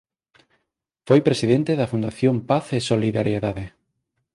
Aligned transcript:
Foi 1.07 1.19
presidente 1.27 1.71
da 1.79 1.89
Fundación 1.93 2.35
Paz 2.49 2.65
e 2.77 2.79
Solidariedade. 2.91 3.65